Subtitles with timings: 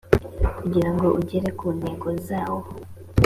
[0.59, 2.61] kugira ngo ugere ku ntego zawo